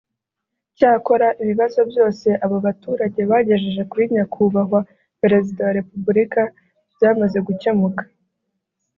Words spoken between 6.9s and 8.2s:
byamaze gukemuka